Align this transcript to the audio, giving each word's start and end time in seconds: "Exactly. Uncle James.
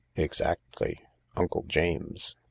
"Exactly. 0.31 0.99
Uncle 1.35 1.61
James. 1.67 2.35